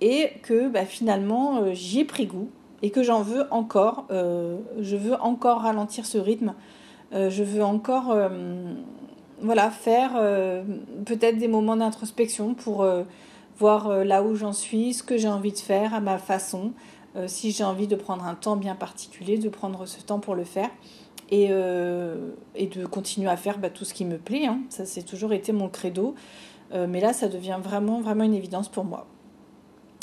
et 0.00 0.30
que 0.42 0.68
bah, 0.68 0.84
finalement 0.84 1.72
j'y 1.74 2.00
ai 2.00 2.04
pris 2.04 2.26
goût 2.26 2.50
et 2.84 2.90
que 2.90 3.02
j'en 3.02 3.22
veux 3.22 3.46
encore. 3.50 4.04
Euh, 4.10 4.58
je 4.78 4.94
veux 4.96 5.14
encore 5.14 5.62
ralentir 5.62 6.04
ce 6.04 6.18
rythme. 6.18 6.52
Euh, 7.14 7.30
je 7.30 7.42
veux 7.42 7.64
encore 7.64 8.10
euh, 8.10 8.28
voilà, 9.40 9.70
faire 9.70 10.12
peut-être 11.06 11.38
des 11.38 11.48
moments 11.48 11.76
d'introspection 11.76 12.52
pour 12.54 12.86
voir 13.58 14.04
là 14.04 14.22
où 14.22 14.36
j'en 14.36 14.52
suis, 14.52 14.94
ce 14.94 15.02
que 15.02 15.16
j'ai 15.16 15.28
envie 15.28 15.52
de 15.52 15.58
faire 15.58 15.92
à 15.92 16.00
ma 16.00 16.18
façon. 16.18 16.72
si 17.26 17.50
j'ai 17.50 17.64
envie 17.64 17.86
de 17.86 17.96
prendre 17.96 18.24
un 18.24 18.34
temps 18.34 18.56
bien 18.56 18.74
particulier, 18.74 19.38
de 19.38 19.48
prendre 19.48 19.86
ce 19.86 20.00
temps 20.02 20.18
pour 20.18 20.34
le 20.34 20.44
faire. 20.44 20.70
Et, 21.30 21.48
de 21.48 22.86
continuer 22.86 23.28
à 23.28 23.36
faire 23.36 23.58
bah, 23.58 23.70
tout 23.70 23.84
ce 23.84 23.92
qui 23.92 24.04
me 24.04 24.18
plaît. 24.18 24.46
Hein. 24.46 24.60
Ça, 24.70 24.86
c'est 24.86 25.02
toujours 25.02 25.32
été 25.32 25.52
mon 25.52 25.68
credo. 25.68 26.14
mais 26.72 27.00
là, 27.00 27.12
ça 27.12 27.28
devient 27.28 27.58
vraiment, 27.62 28.00
vraiment 28.00 28.24
une 28.24 28.34
évidence 28.34 28.68
pour 28.68 28.84
moi. 28.84 29.06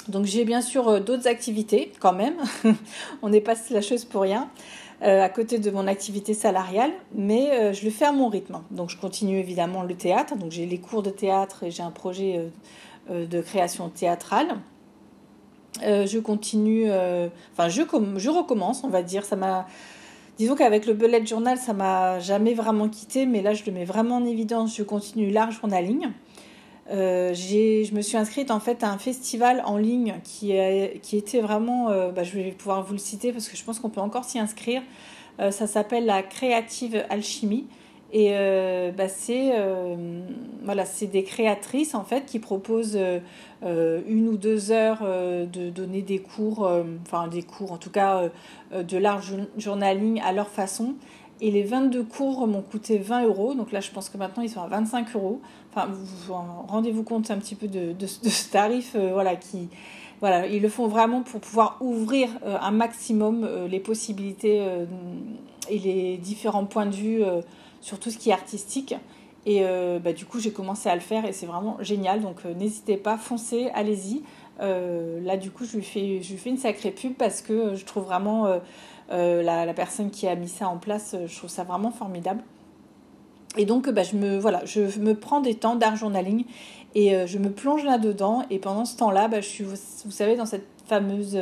Donc 0.08 0.26
j'ai 0.26 0.46
bien 0.46 0.62
sûr 0.62 0.88
euh, 0.88 1.00
d'autres 1.00 1.28
activités 1.28 1.92
quand 2.00 2.14
même. 2.14 2.36
On 3.22 3.30
n'est 3.30 3.42
pas 3.42 3.54
la 3.70 3.82
chose 3.82 4.06
pour 4.06 4.22
rien. 4.22 4.50
Euh, 5.04 5.24
à 5.24 5.30
côté 5.30 5.58
de 5.58 5.72
mon 5.72 5.88
activité 5.88 6.36
salariale, 6.36 6.92
mais 7.16 7.50
euh, 7.52 7.74
je 7.74 7.84
le 7.86 7.90
fais 7.90 8.06
à 8.06 8.12
mon 8.12 8.30
rythme. 8.30 8.62
Donc 8.70 8.92
je 8.92 8.98
continue 8.98 9.40
évidemment 9.40 9.82
le 9.82 9.96
théâtre. 9.96 10.36
Donc 10.36 10.52
j'ai 10.52 10.68
les 10.68 10.78
cours 10.78 11.02
de 11.02 11.10
théâtre 11.10 11.64
et 11.64 11.72
j'ai 11.72 11.84
un 11.84 11.92
projet 11.92 12.52
de 13.10 13.42
création 13.42 13.90
théâtrale. 13.90 14.58
je 15.82 16.20
continue, 16.20 16.92
enfin 17.52 17.68
je, 17.68 17.82
je 18.18 18.30
recommence, 18.30 18.84
on 18.84 18.90
va 18.90 19.02
dire. 19.02 19.26
Ça 19.26 19.36
m'a, 19.36 19.66
disons 20.38 20.54
qu'avec 20.54 20.86
le 20.86 20.94
bullet 20.94 21.26
journal, 21.26 21.58
ça 21.58 21.74
m'a 21.74 22.20
jamais 22.20 22.54
vraiment 22.54 22.88
quitté, 22.88 23.26
mais 23.26 23.42
là 23.42 23.56
je 23.56 23.64
le 23.66 23.72
mets 23.72 23.86
vraiment 23.86 24.18
en 24.18 24.26
évidence. 24.26 24.78
Je 24.78 24.84
continue 24.84 25.32
l'art 25.32 25.50
journaling. 25.50 26.12
Euh, 26.90 27.34
je 27.34 27.94
me 27.94 28.02
suis 28.02 28.18
inscrite 28.18 28.52
en 28.52 28.60
fait 28.60 28.84
à 28.84 28.90
un 28.90 28.98
festival 28.98 29.62
en 29.66 29.78
ligne 29.78 30.16
qui, 30.24 30.54
qui 31.02 31.18
était 31.18 31.42
vraiment, 31.42 31.90
euh, 31.90 32.12
bah, 32.12 32.24
je 32.24 32.34
vais 32.34 32.52
pouvoir 32.52 32.84
vous 32.84 32.94
le 32.94 33.00
citer 33.00 33.32
parce 33.32 33.48
que 33.48 33.56
je 33.56 33.64
pense 33.64 33.80
qu'on 33.80 33.90
peut 33.90 34.02
encore 34.02 34.26
s'y 34.26 34.40
inscrire. 34.40 34.82
Euh, 35.40 35.52
ça 35.52 35.68
s'appelle 35.68 36.06
la 36.06 36.24
Créative 36.24 37.04
Alchimie 37.10 37.68
et 38.14 38.32
bah, 38.98 39.08
c'est 39.08 39.54
voilà, 40.64 40.84
des 41.14 41.24
créatrices 41.24 41.96
en 41.96 42.04
fait 42.04 42.26
qui 42.26 42.40
proposent 42.40 43.00
une 43.64 44.28
ou 44.28 44.36
deux 44.36 44.72
heures 44.74 45.02
de 45.02 45.70
donner 45.70 46.02
des 46.02 46.20
cours, 46.20 46.70
enfin 47.04 47.30
des 47.30 47.44
cours 47.44 47.72
en 47.72 47.78
tout 47.78 47.90
cas 47.90 48.24
de 48.74 48.98
l'art 48.98 49.22
journaling 49.58 50.20
à 50.26 50.34
leur 50.34 50.50
façon. 50.50 50.96
Et 51.44 51.50
les 51.50 51.64
22 51.64 52.04
cours 52.04 52.46
m'ont 52.46 52.62
coûté 52.62 53.00
20 53.00 53.26
euros. 53.26 53.56
Donc 53.56 53.72
là, 53.72 53.80
je 53.80 53.90
pense 53.90 54.10
que 54.10 54.18
maintenant, 54.18 54.44
ils 54.44 54.50
sont 54.50 54.62
à 54.62 54.68
25 54.68 55.16
euros. 55.16 55.42
Enfin, 55.74 55.88
vous, 55.92 56.34
rendez-vous 56.68 57.02
compte 57.02 57.32
un 57.32 57.40
petit 57.40 57.56
peu 57.56 57.68
de, 57.68 57.96
ce 58.06 58.52
tarif. 58.52 58.94
Euh, 58.96 59.10
voilà, 59.12 59.36
qui, 59.36 59.68
voilà, 60.20 60.46
ils 60.46 60.62
le 60.62 60.70
font 60.70 60.88
vraiment 60.88 61.24
pour 61.24 61.42
pouvoir 61.42 61.78
ouvrir 61.82 62.30
euh, 62.46 62.58
un 62.62 62.70
maximum 62.70 63.44
euh, 63.44 63.68
les 63.68 63.80
possibilités 63.80 64.64
et 65.68 65.80
les 65.80 66.18
différents 66.18 66.66
points 66.66 66.86
de 66.86 66.96
vue 66.96 67.24
sur 67.82 68.00
tout 68.00 68.12
ce 68.12 68.20
qui 68.20 68.30
est 68.30 68.34
artistique. 68.34 68.96
Et 69.48 69.64
bah, 70.04 70.14
du 70.14 70.26
coup, 70.26 70.40
j'ai 70.40 70.52
commencé 70.52 70.90
à 70.90 70.94
le 70.94 71.02
faire 71.02 71.26
et 71.26 71.34
c'est 71.34 71.48
vraiment 71.48 71.78
génial. 71.82 72.22
Donc 72.22 72.46
n'hésitez 72.46 72.98
pas, 72.98 73.18
foncez, 73.18 73.70
allez-y. 73.74 74.22
là, 74.60 75.38
du 75.38 75.50
coup, 75.50 75.66
je 75.66 75.78
lui, 75.78 75.84
fais, 75.84 76.22
je 76.22 76.32
lui 76.32 76.38
fais 76.38 76.52
une 76.52 76.58
sacrée 76.58 76.92
pub 76.92 77.14
parce 77.14 77.42
que 77.42 77.74
je 77.74 77.86
trouve 77.86 78.04
vraiment 78.04 78.60
euh, 79.12 79.44
la, 79.44 79.74
personne 79.74 80.10
qui 80.10 80.28
a 80.28 80.36
mis 80.36 80.48
ça 80.48 80.68
en 80.68 80.78
place, 80.78 81.14
euh, 81.14 81.28
je 81.28 81.38
trouve 81.38 81.50
ça 81.50 81.64
vraiment 81.64 81.92
formidable. 81.92 82.44
Et 83.58 83.66
donc, 83.66 83.90
bah, 83.90 84.04
je, 84.04 84.16
me, 84.16 84.38
voilà, 84.38 84.64
je 84.66 85.00
me 85.00 85.14
prends 85.14 85.42
des 85.42 85.56
temps 85.56 85.76
d'art 85.76 85.96
journaling 85.96 86.46
et 86.96 87.16
euh, 87.16 87.28
je 87.28 87.38
me 87.38 87.52
plonge 87.52 87.84
là-dedans. 87.84 88.44
Et 88.50 88.60
pendant 88.60 88.86
ce 88.86 88.96
temps-là, 88.98 89.28
bah, 89.28 89.42
je 89.42 89.48
suis, 89.48 89.64
vous, 89.64 90.12
savez, 90.12 90.36
dans 90.36 90.46
cette 90.46 90.68
fameuse 90.88 91.40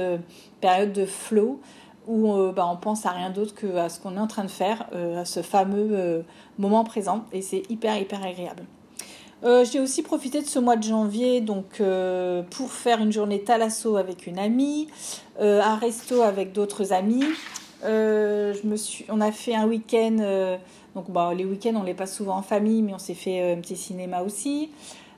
période 0.61 0.93
de 0.93 1.05
flow 1.05 1.59
où 2.07 2.33
bah, 2.55 2.67
on 2.71 2.77
pense 2.77 3.05
à 3.05 3.11
rien 3.11 3.29
d'autre 3.29 3.53
que 3.53 3.75
à 3.75 3.89
ce 3.89 3.99
qu'on 3.99 4.15
est 4.15 4.19
en 4.19 4.27
train 4.27 4.43
de 4.43 4.49
faire, 4.49 4.87
à 4.93 5.25
ce 5.25 5.41
fameux 5.41 6.23
moment 6.57 6.83
présent. 6.83 7.25
Et 7.31 7.41
c'est 7.41 7.63
hyper, 7.69 7.97
hyper 7.97 8.23
agréable. 8.23 8.63
J'ai 9.43 9.79
aussi 9.79 10.03
profité 10.03 10.41
de 10.41 10.47
ce 10.47 10.59
mois 10.59 10.75
de 10.75 10.83
janvier 10.83 11.41
donc 11.41 11.81
pour 12.49 12.71
faire 12.71 12.99
une 12.99 13.11
journée 13.11 13.41
thalasso 13.41 13.95
avec 13.95 14.27
une 14.27 14.37
amie, 14.37 14.87
un 15.39 15.75
resto 15.75 16.21
avec 16.21 16.51
d'autres 16.51 16.93
amis, 16.93 17.23
euh, 17.83 18.53
on 19.09 19.21
a 19.21 19.31
fait 19.31 19.55
un 19.55 19.67
week-end. 19.67 20.17
Euh, 20.19 20.57
donc, 20.95 21.09
bah, 21.11 21.33
les 21.33 21.45
week-ends, 21.45 21.75
on 21.75 21.83
les 21.83 21.93
passe 21.93 22.15
souvent 22.15 22.37
en 22.37 22.41
famille, 22.41 22.81
mais 22.81 22.93
on 22.93 22.99
s'est 22.99 23.13
fait 23.13 23.41
euh, 23.41 23.55
un 23.55 23.61
petit 23.61 23.77
cinéma 23.77 24.21
aussi. 24.21 24.69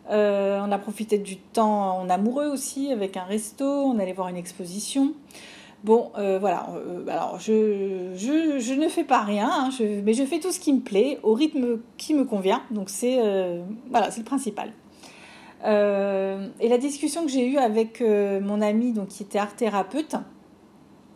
on 0.10 0.72
a 0.72 0.78
profité 0.78 1.18
du 1.18 1.38
temps 1.38 2.00
en 2.00 2.10
amoureux 2.10 2.48
aussi 2.48 2.92
avec 2.92 3.18
un 3.18 3.24
resto, 3.24 3.66
on 3.66 4.00
allait 4.00 4.14
voir 4.14 4.28
une 4.28 4.38
exposition. 4.38 5.14
Bon, 5.84 6.12
voilà, 6.16 6.70
alors 7.08 7.40
je, 7.40 8.74
ne 8.74 8.88
fais 8.88 9.04
pas 9.04 9.22
rien, 9.22 9.50
hein, 9.52 9.70
mais 10.04 10.14
je 10.14 10.24
fais 10.24 10.40
tout 10.40 10.52
ce 10.52 10.60
qui 10.60 10.74
me 10.74 10.82
plaît, 10.82 11.18
au 11.24 11.34
rythme 11.34 11.80
qui 11.98 12.14
me 12.14 12.24
convient, 12.24 12.62
donc 12.70 12.90
c'est 12.90 13.18
voilà, 13.90 14.10
le 14.16 14.24
principal. 14.24 14.72
et 15.66 16.68
la 16.70 16.78
discussion 16.78 17.26
que 17.26 17.32
j'ai 17.32 17.48
eue 17.48 17.58
avec 17.58 18.00
mon 18.02 18.62
ami 18.62 18.94
donc, 18.94 19.08
qui 19.08 19.24
était 19.24 19.40
art 19.40 19.56
thérapeute, 19.56 20.16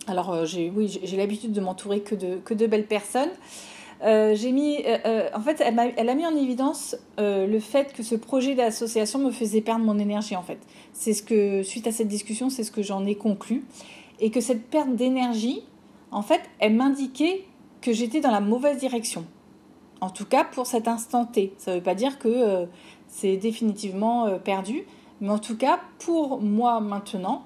alors, 0.07 0.31
euh, 0.31 0.45
j'ai, 0.45 0.71
oui, 0.75 0.99
j'ai 1.03 1.17
l'habitude 1.17 1.51
de 1.51 1.61
m'entourer 1.61 2.01
que 2.01 2.15
de, 2.15 2.67
belles 2.67 2.85
personnes. 2.85 3.31
Euh, 4.03 4.35
j'ai 4.35 4.51
mis, 4.51 4.83
euh, 4.85 5.29
en 5.33 5.41
fait, 5.41 5.61
elle 5.61 5.79
a, 5.79 5.87
elle 5.97 6.09
a, 6.09 6.15
mis 6.15 6.25
en 6.25 6.35
évidence 6.35 6.95
le 7.17 7.59
fait 7.59 7.93
que 7.93 8.03
ce 8.03 8.15
projet 8.15 8.53
d'association 8.53 9.19
me 9.19 9.31
faisait 9.31 9.61
perdre 9.61 9.83
mon 9.83 9.97
énergie. 9.97 10.35
En 10.35 10.43
fait, 10.43 10.59
c'est 10.93 11.13
ce 11.13 11.23
que 11.23 11.63
suite 11.63 11.87
à 11.87 11.91
cette 11.91 12.07
discussion, 12.07 12.49
c'est 12.49 12.63
ce 12.63 12.71
que 12.71 12.83
j'en 12.83 13.05
ai 13.05 13.15
conclu, 13.15 13.63
et 14.19 14.31
que 14.31 14.41
cette 14.41 14.69
perte 14.69 14.95
d'énergie, 14.95 15.63
en 16.11 16.21
fait, 16.21 16.41
elle 16.59 16.75
m'indiquait 16.75 17.45
que 17.81 17.93
j'étais 17.93 18.21
dans 18.21 18.31
la 18.31 18.41
mauvaise 18.41 18.77
direction. 18.77 19.25
En 20.01 20.09
tout 20.09 20.25
cas, 20.25 20.43
pour 20.43 20.65
cet 20.65 20.87
instant 20.87 21.25
T. 21.25 21.53
Ça 21.57 21.71
ne 21.71 21.77
veut 21.77 21.83
pas 21.83 21.95
dire 21.95 22.19
que 22.19 22.67
c'est 23.07 23.37
définitivement 23.37 24.39
perdu, 24.39 24.85
mais 25.21 25.29
en 25.29 25.39
tout 25.39 25.57
cas, 25.57 25.79
pour 25.99 26.41
moi 26.41 26.79
maintenant, 26.79 27.45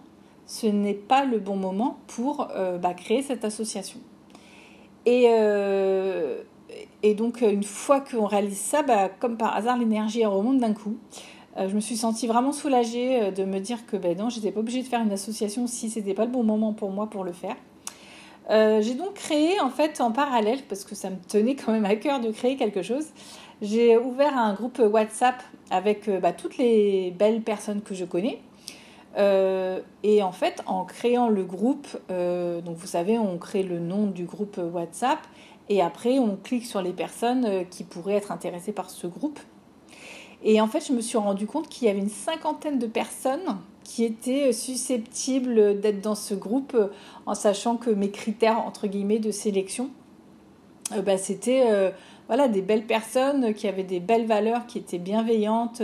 ce 0.49 0.65
n'est 0.65 0.95
pas 0.95 1.25
le 1.25 1.37
bon 1.37 1.55
moment 1.55 1.99
pour 2.07 2.47
euh, 2.55 2.79
bah, 2.79 2.95
créer 2.95 3.21
cette 3.21 3.45
association. 3.45 3.99
Et, 5.05 5.27
euh, 5.29 6.41
et, 7.03 7.13
donc, 7.13 7.41
une 7.41 7.63
fois 7.63 8.01
qu'on 8.01 8.25
réalise 8.25 8.57
ça, 8.57 8.81
bah, 8.81 9.09
comme 9.09 9.37
par 9.37 9.55
hasard, 9.55 9.77
l'énergie 9.77 10.25
remonte 10.25 10.57
d'un 10.57 10.73
coup. 10.73 10.97
Euh, 11.57 11.67
je 11.67 11.75
me 11.75 11.79
suis 11.79 11.97
sentie 11.97 12.27
vraiment 12.27 12.51
soulagée 12.51 13.31
de 13.31 13.43
me 13.43 13.59
dire 13.59 13.85
que 13.85 13.97
ben 13.97 14.17
non, 14.17 14.29
j'étais 14.29 14.51
pas 14.51 14.59
obligée 14.59 14.81
de 14.81 14.87
faire 14.87 15.01
une 15.01 15.11
association 15.11 15.67
si 15.67 15.89
c'était 15.89 16.13
pas 16.13 16.25
le 16.25 16.31
bon 16.31 16.43
moment 16.43 16.73
pour 16.73 16.91
moi 16.91 17.09
pour 17.09 17.23
le 17.23 17.33
faire. 17.33 17.55
j'ai 18.49 18.93
donc 18.95 19.13
créé 19.13 19.59
en 19.59 19.69
fait 19.69 20.01
en 20.01 20.11
parallèle, 20.11 20.59
parce 20.67 20.83
que 20.83 20.95
ça 20.95 21.09
me 21.09 21.17
tenait 21.27 21.55
quand 21.55 21.71
même 21.71 21.85
à 21.85 21.95
cœur 21.95 22.19
de 22.19 22.31
créer 22.31 22.55
quelque 22.55 22.81
chose, 22.81 23.07
j'ai 23.61 23.97
ouvert 23.97 24.37
un 24.37 24.53
groupe 24.53 24.79
WhatsApp 24.79 25.41
avec 25.69 26.09
bah, 26.21 26.33
toutes 26.33 26.57
les 26.57 27.11
belles 27.11 27.41
personnes 27.41 27.81
que 27.81 27.93
je 27.93 28.05
connais, 28.05 28.39
euh, 29.17 29.79
et 30.03 30.21
en 30.21 30.31
fait, 30.31 30.61
en 30.65 30.85
créant 30.85 31.29
le 31.29 31.43
groupe, 31.43 31.87
euh, 32.11 32.61
donc 32.61 32.77
vous 32.77 32.87
savez, 32.87 33.17
on 33.17 33.37
crée 33.37 33.63
le 33.63 33.79
nom 33.79 34.07
du 34.07 34.25
groupe 34.25 34.57
WhatsApp 34.57 35.19
et 35.67 35.81
après 35.81 36.19
on 36.19 36.35
clique 36.35 36.65
sur 36.65 36.81
les 36.81 36.93
personnes 36.93 37.45
euh, 37.45 37.63
qui 37.63 37.83
pourraient 37.83 38.15
être 38.15 38.31
intéressées 38.31 38.71
par 38.71 38.89
ce 38.89 39.07
groupe. 39.07 39.39
Et 40.43 40.61
en 40.61 40.67
fait, 40.67 40.85
je 40.87 40.93
me 40.93 41.01
suis 41.01 41.17
rendu 41.17 41.45
compte 41.45 41.67
qu'il 41.67 41.87
y 41.87 41.91
avait 41.91 41.99
une 41.99 42.09
cinquantaine 42.09 42.79
de 42.79 42.87
personnes 42.87 43.57
qui 43.83 44.05
étaient 44.05 44.53
susceptibles 44.53 45.79
d'être 45.79 46.01
dans 46.01 46.15
ce 46.15 46.33
groupe 46.33 46.77
en 47.25 47.33
sachant 47.33 47.75
que 47.75 47.89
mes 47.89 48.11
critères 48.11 48.59
entre 48.59 48.87
guillemets 48.87 49.19
de 49.19 49.31
sélection, 49.31 49.89
bah, 51.03 51.17
c'était 51.17 51.91
voilà 52.27 52.47
des 52.47 52.61
belles 52.61 52.85
personnes 52.85 53.53
qui 53.55 53.67
avaient 53.67 53.83
des 53.83 53.99
belles 53.99 54.27
valeurs, 54.27 54.67
qui 54.67 54.77
étaient 54.77 54.99
bienveillantes 54.99 55.81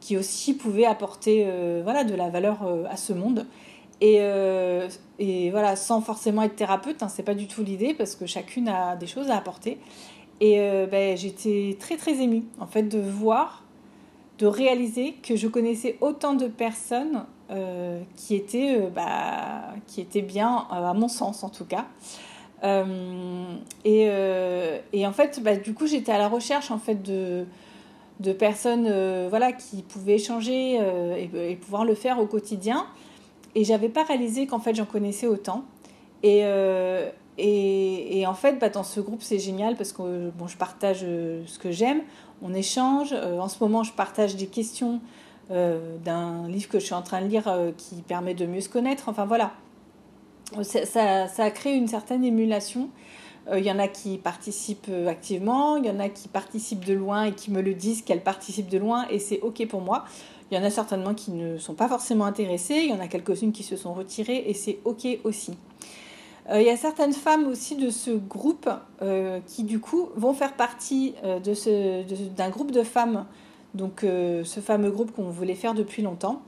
qui 0.00 0.16
aussi 0.16 0.54
pouvait 0.54 0.86
apporter 0.86 1.44
euh, 1.46 1.82
voilà, 1.84 2.04
de 2.04 2.14
la 2.14 2.30
valeur 2.30 2.66
euh, 2.66 2.84
à 2.90 2.96
ce 2.96 3.12
monde. 3.12 3.46
Et, 4.00 4.16
euh, 4.20 4.88
voilà, 5.50 5.76
sans 5.76 6.00
forcément 6.00 6.42
être 6.42 6.56
thérapeute, 6.56 7.02
hein, 7.02 7.08
c'est 7.08 7.22
pas 7.22 7.34
du 7.34 7.46
tout 7.46 7.62
l'idée 7.62 7.92
parce 7.92 8.16
que 8.16 8.24
chacune 8.24 8.68
a 8.68 8.96
des 8.96 9.06
choses 9.06 9.30
à 9.30 9.36
apporter. 9.36 9.78
Et 10.40 10.56
ben, 10.90 11.18
j'étais 11.18 11.76
très 11.78 11.98
très 11.98 12.22
émue 12.22 12.44
en 12.60 12.66
fait 12.66 12.84
de 12.84 12.98
voir, 12.98 13.62
de 14.40 14.46
réaliser 14.46 15.12
que 15.22 15.36
je 15.36 15.46
connaissais 15.46 15.96
autant 16.00 16.34
de 16.34 16.48
personnes 16.48 17.24
qui, 18.16 18.34
étaient, 18.34 18.78
bah, 18.94 19.74
qui 19.86 20.00
étaient 20.00 20.22
bien, 20.22 20.66
à 20.70 20.92
mon 20.94 21.08
sens 21.08 21.44
en 21.44 21.48
tout 21.50 21.64
cas. 21.66 21.86
et, 23.84 24.08
et, 24.92 25.06
en 25.06 25.12
fait, 25.12 25.40
bah, 25.42 25.56
du 25.56 25.74
coup, 25.74 25.86
j'étais 25.86 26.12
à 26.12 26.18
la 26.18 26.28
recherche 26.28 26.70
en 26.70 26.78
fait 26.78 27.02
de, 27.02 27.44
de 28.20 28.32
personnes 28.32 28.86
euh, 28.86 29.26
voilà, 29.28 29.52
qui 29.52 29.82
pouvaient 29.82 30.14
échanger 30.14 30.78
euh, 30.80 31.16
et, 31.16 31.56
pouvoir 31.56 31.84
le 31.84 31.94
faire 31.94 32.20
au 32.20 32.26
quotidien. 32.26 32.86
Et 33.54 33.64
j'avais 33.64 33.88
pas 33.88 34.04
réalisé 34.04 34.46
qu'en 34.46 34.60
fait 34.60 34.74
j'en 34.74 34.84
connaissais 34.84 35.26
autant. 35.26 35.64
Et, 36.22 36.42
euh, 36.44 37.10
et, 37.38 38.24
en 38.26 38.34
fait, 38.34 38.58
bah, 38.58 38.68
dans 38.68 38.82
ce 38.82 39.00
groupe, 39.00 39.22
c'est 39.22 39.38
génial 39.38 39.76
parce 39.76 39.92
que 39.92 40.30
bon, 40.30 40.46
je 40.46 40.56
partage 40.56 41.00
ce 41.00 41.58
que 41.58 41.70
j'aime, 41.70 42.02
on 42.42 42.52
échange. 42.52 43.12
en 43.12 43.48
ce 43.48 43.62
moment, 43.62 43.82
je 43.82 43.92
partage 43.92 44.36
des 44.36 44.46
questions 44.46 45.00
d'un 45.48 46.46
livre 46.48 46.68
que 46.68 46.78
je 46.78 46.84
suis 46.84 46.94
en 46.94 47.02
train 47.02 47.22
de 47.22 47.26
lire 47.26 47.50
qui 47.76 48.02
permet 48.02 48.34
de 48.34 48.46
mieux 48.46 48.60
se 48.60 48.68
connaître. 48.68 49.08
Enfin 49.08 49.24
voilà, 49.24 49.52
ça, 50.62 50.84
ça, 50.84 51.28
ça 51.28 51.44
a 51.44 51.50
créé 51.50 51.74
une 51.74 51.88
certaine 51.88 52.24
émulation. 52.24 52.90
Il 53.46 53.54
euh, 53.54 53.60
y 53.60 53.70
en 53.70 53.78
a 53.78 53.88
qui 53.88 54.18
participent 54.18 54.88
euh, 54.90 55.08
activement, 55.08 55.76
il 55.76 55.86
y 55.86 55.90
en 55.90 55.98
a 55.98 56.08
qui 56.08 56.28
participent 56.28 56.84
de 56.84 56.94
loin 56.94 57.24
et 57.24 57.32
qui 57.32 57.50
me 57.50 57.62
le 57.62 57.74
disent 57.74 58.02
qu'elles 58.02 58.22
participent 58.22 58.68
de 58.68 58.78
loin 58.78 59.06
et 59.08 59.18
c'est 59.18 59.40
OK 59.40 59.66
pour 59.66 59.80
moi. 59.80 60.04
Il 60.50 60.58
y 60.58 60.60
en 60.60 60.64
a 60.64 60.70
certainement 60.70 61.14
qui 61.14 61.30
ne 61.30 61.58
sont 61.58 61.74
pas 61.74 61.88
forcément 61.88 62.26
intéressées, 62.26 62.82
il 62.84 62.90
y 62.90 62.92
en 62.92 63.00
a 63.00 63.08
quelques-unes 63.08 63.52
qui 63.52 63.62
se 63.62 63.76
sont 63.76 63.94
retirées 63.94 64.44
et 64.46 64.54
c'est 64.54 64.78
OK 64.84 65.06
aussi. 65.24 65.52
Euh, 66.50 66.60
il 66.60 66.66
y 66.66 66.70
a 66.70 66.76
certaines 66.76 67.12
femmes 67.12 67.46
aussi 67.46 67.76
de 67.76 67.90
ce 67.90 68.10
groupe 68.10 68.68
qui 69.46 69.64
du 69.64 69.80
coup 69.80 70.08
vont 70.16 70.34
faire 70.34 70.54
partie 70.54 71.14
de 71.24 71.54
ce, 71.54 72.02
d'un 72.34 72.50
groupe 72.50 72.70
de 72.70 72.82
femmes, 72.82 73.26
donc 73.74 74.00
ce 74.02 74.60
fameux 74.60 74.90
groupe 74.90 75.12
qu'on 75.12 75.30
voulait 75.30 75.54
faire 75.54 75.74
depuis 75.74 76.02
longtemps, 76.02 76.42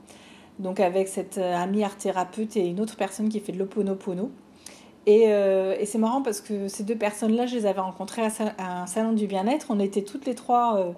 donc 0.59 0.79
avec 0.79 1.07
cette 1.07 1.37
amie 1.39 1.83
art 1.83 1.97
thérapeute 1.97 2.55
et 2.57 2.67
une 2.67 2.79
autre 2.79 2.95
personne 2.95 3.29
qui 3.29 3.39
fait 3.39 3.53
de 3.53 3.59
l'oponopono. 3.59 4.29
Euh, 5.07 5.75
et, 5.79 5.85
c'est 5.85 5.97
marrant 5.97 6.21
parce 6.21 6.41
que 6.41 6.67
ces 6.67 6.83
deux 6.83 6.95
personnes-là, 6.95 7.45
je 7.45 7.55
les 7.55 7.65
avais 7.65 7.81
rencontrées 7.81 8.23
à, 8.57 8.81
un 8.81 8.87
salon 8.87 9.13
du 9.13 9.27
bien-être. 9.27 9.67
On 9.69 9.79
était 9.79 10.03
toutes 10.03 10.25
les 10.25 10.35
trois 10.35 10.77
euh, 10.77 10.91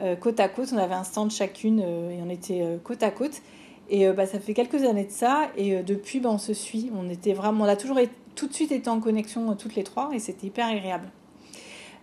euh, 0.00 0.16
côte 0.16 0.40
à 0.40 0.48
côte. 0.48 0.68
On 0.72 0.78
avait 0.78 0.94
un 0.94 1.04
stand 1.04 1.30
chacune 1.30 1.80
et 1.80 2.20
on 2.24 2.30
était 2.30 2.78
côte 2.84 3.02
à 3.02 3.10
côte. 3.10 3.42
Et 3.90 4.10
bah, 4.12 4.26
ça 4.26 4.38
fait 4.38 4.54
quelques 4.54 4.84
années 4.84 5.04
de 5.04 5.10
ça. 5.10 5.48
Et 5.56 5.82
depuis, 5.82 6.20
bah, 6.20 6.30
on 6.30 6.38
se 6.38 6.52
suit. 6.52 6.90
On 6.94 7.08
était 7.08 7.32
vraiment, 7.32 7.64
on 7.64 7.68
a 7.68 7.76
toujours 7.76 7.98
tout 8.34 8.46
de 8.46 8.52
suite 8.52 8.72
été 8.72 8.88
en 8.90 9.00
connexion 9.00 9.54
toutes 9.56 9.74
les 9.74 9.84
trois 9.84 10.10
et 10.12 10.18
c'était 10.18 10.46
hyper 10.46 10.66
agréable. 10.66 11.08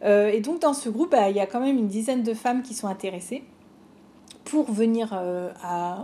et 0.04 0.42
donc 0.42 0.62
dans 0.62 0.74
ce 0.74 0.89
groupe, 0.89 1.12
bah, 1.12 1.30
il 1.30 1.36
y 1.36 1.39
a 1.39 1.46
quand 1.46 1.60
même 1.60 1.77
une 1.77 1.88
dizaine 1.88 2.24
de 2.24 2.34
femmes 2.34 2.63
qui 2.63 2.74
sont 2.74 2.88
intéressées 2.88 3.44
pour 4.44 4.72
venir 4.72 5.18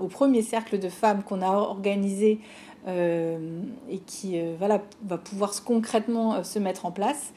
au 0.01 0.07
premier 0.07 0.41
cercle 0.41 0.79
de 0.79 0.89
femmes 0.89 1.23
qu'on 1.23 1.41
a 1.41 1.49
organisé 1.49 2.39
euh, 2.87 3.61
et 3.91 3.99
qui 3.99 4.39
euh, 4.39 4.55
voilà, 4.57 4.81
va 5.05 5.19
pouvoir 5.19 5.51
concrètement 5.63 6.33
euh, 6.33 6.43
se 6.43 6.57
mettre 6.57 6.87
en 6.87 6.91
place. 6.91 7.31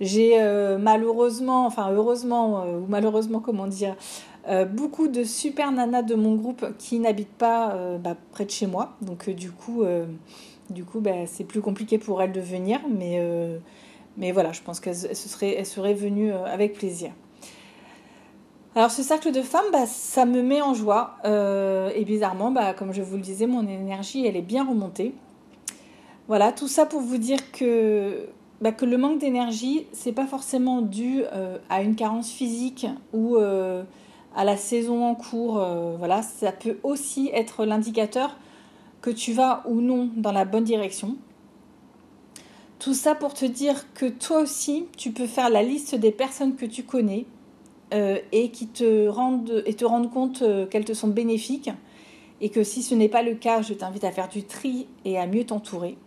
J'ai 0.00 0.40
malheureusement, 0.80 1.66
enfin 1.66 1.90
heureusement 1.92 2.64
ou 2.64 2.86
malheureusement 2.88 3.40
comment 3.40 3.66
dire, 3.66 3.96
beaucoup 4.70 5.08
de 5.08 5.22
super 5.24 5.70
nanas 5.72 6.02
de 6.02 6.14
mon 6.14 6.34
groupe 6.34 6.66
qui 6.78 6.98
n'habitent 6.98 7.28
pas 7.28 7.98
bah, 7.98 8.16
près 8.32 8.44
de 8.44 8.50
chez 8.50 8.66
moi. 8.66 8.96
Donc 9.02 9.30
du 9.30 9.50
coup, 9.50 9.82
du 10.70 10.84
coup 10.84 11.00
bah, 11.00 11.26
c'est 11.26 11.44
plus 11.44 11.60
compliqué 11.60 11.98
pour 11.98 12.20
elles 12.22 12.32
de 12.32 12.40
venir. 12.40 12.80
Mais, 12.88 14.32
voilà, 14.32 14.52
je 14.52 14.60
pense 14.62 14.80
qu'elles 14.80 15.14
seraient, 15.14 15.94
venues 15.94 16.32
avec 16.32 16.74
plaisir. 16.74 17.12
Alors 18.76 18.92
ce 18.92 19.02
cercle 19.02 19.32
de 19.32 19.42
femmes, 19.42 19.64
bah, 19.72 19.86
ça 19.86 20.24
me 20.24 20.42
met 20.42 20.62
en 20.62 20.74
joie. 20.74 21.16
Euh, 21.24 21.90
et 21.94 22.04
bizarrement, 22.04 22.54
comme 22.76 22.92
je 22.92 23.02
vous 23.02 23.16
le 23.16 23.22
disais, 23.22 23.46
mon 23.46 23.66
énergie, 23.66 24.26
elle 24.26 24.36
est 24.36 24.42
bien 24.42 24.64
remontée. 24.64 25.12
Voilà, 26.28 26.52
tout 26.52 26.68
ça 26.68 26.86
pour 26.86 27.00
vous 27.00 27.18
dire 27.18 27.50
que, 27.50 28.28
le 28.62 28.96
manque 28.96 29.18
d'énergie, 29.18 29.86
c'est 29.92 30.12
pas 30.12 30.26
forcément 30.26 30.82
dû 30.82 31.22
euh, 31.32 31.58
à 31.68 31.82
une 31.82 31.96
carence 31.96 32.30
physique 32.30 32.86
ou 33.12 33.36
euh, 33.36 33.82
à 34.34 34.44
la 34.44 34.56
saison 34.56 35.04
en 35.04 35.14
cours. 35.14 35.64
voilà, 35.98 36.22
ça 36.22 36.52
peut 36.52 36.78
aussi 36.82 37.30
être 37.32 37.64
l'indicateur 37.64 38.36
que 39.02 39.10
tu 39.10 39.32
vas 39.32 39.62
ou 39.66 39.80
non 39.80 40.10
dans 40.16 40.32
la 40.32 40.44
bonne 40.44 40.64
direction. 40.64 41.16
Tout 42.78 42.94
ça 42.94 43.14
pour 43.14 43.34
te 43.34 43.44
dire 43.44 43.92
que 43.92 44.06
toi 44.06 44.40
aussi, 44.40 44.86
tu 44.96 45.10
peux 45.10 45.26
faire 45.26 45.50
la 45.50 45.62
liste 45.62 45.94
des 45.94 46.12
personnes 46.12 46.56
que 46.56 46.66
tu 46.66 46.84
connais, 46.84 47.26
euh, 47.92 48.18
et 48.30 48.50
qui 48.50 48.68
te 48.68 49.08
rendent 49.08 49.64
et 49.66 49.74
te 49.74 49.84
rendent 49.84 50.12
compte 50.12 50.42
euh, 50.42 50.64
qu'elles 50.64 50.84
te 50.84 50.94
sont 50.94 51.08
bénéfiques 51.08 51.70
et 52.40 52.48
que 52.48 52.62
si 52.62 52.84
ce 52.84 52.94
n'est 52.94 53.08
pas 53.08 53.22
le 53.22 53.34
cas, 53.34 53.62
je 53.62 53.74
t'invite 53.74 54.04
à 54.04 54.12
faire 54.12 54.28
du 54.28 54.44
tri 54.44 54.86
et 55.04 55.18
à 55.18 55.26
mieux 55.26 55.44
t'entourer. 55.44 55.98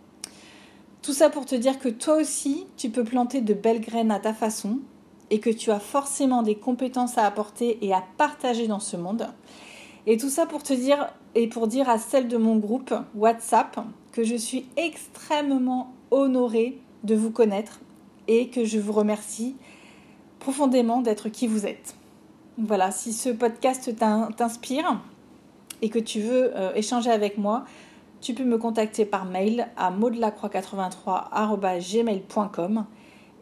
Tout 1.02 1.12
ça 1.12 1.28
pour 1.28 1.44
te 1.44 1.54
dire 1.54 1.78
que 1.78 1.90
toi 1.90 2.16
aussi, 2.16 2.66
tu 2.78 2.88
peux 2.88 3.04
planter 3.04 3.42
de 3.42 3.52
belles 3.52 3.82
graines 3.82 4.10
à 4.10 4.18
ta 4.18 4.32
façon 4.32 4.78
et 5.30 5.40
que 5.40 5.50
tu 5.50 5.70
as 5.70 5.80
forcément 5.80 6.42
des 6.42 6.54
compétences 6.54 7.18
à 7.18 7.24
apporter 7.24 7.84
et 7.84 7.92
à 7.92 8.02
partager 8.16 8.66
dans 8.66 8.80
ce 8.80 8.96
monde. 8.96 9.26
Et 10.06 10.16
tout 10.16 10.28
ça 10.28 10.46
pour 10.46 10.62
te 10.62 10.72
dire 10.72 11.08
et 11.34 11.48
pour 11.48 11.66
dire 11.66 11.88
à 11.88 11.98
celle 11.98 12.28
de 12.28 12.36
mon 12.36 12.56
groupe 12.56 12.94
WhatsApp 13.14 13.80
que 14.12 14.22
je 14.22 14.36
suis 14.36 14.66
extrêmement 14.76 15.92
honorée 16.10 16.78
de 17.02 17.14
vous 17.14 17.30
connaître 17.30 17.80
et 18.28 18.48
que 18.48 18.64
je 18.64 18.78
vous 18.78 18.92
remercie 18.92 19.56
profondément 20.38 21.00
d'être 21.00 21.30
qui 21.30 21.46
vous 21.46 21.66
êtes. 21.66 21.96
Voilà, 22.58 22.90
si 22.90 23.12
ce 23.12 23.30
podcast 23.30 23.90
t'inspire 24.36 25.00
et 25.82 25.88
que 25.88 25.98
tu 25.98 26.20
veux 26.20 26.52
échanger 26.76 27.10
avec 27.10 27.38
moi, 27.38 27.64
tu 28.20 28.34
peux 28.34 28.44
me 28.44 28.58
contacter 28.58 29.04
par 29.04 29.24
mail 29.24 29.68
à 29.76 29.90
maudelacroix83.gmail.com 29.90 32.84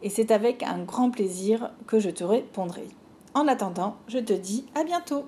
et 0.03 0.09
c'est 0.09 0.31
avec 0.31 0.61
un 0.61 0.83
grand 0.83 1.09
plaisir 1.09 1.71
que 1.87 1.99
je 1.99 2.09
te 2.09 2.23
répondrai. 2.23 2.87
En 3.33 3.47
attendant, 3.47 3.95
je 4.07 4.19
te 4.19 4.33
dis 4.33 4.65
à 4.75 4.83
bientôt 4.83 5.23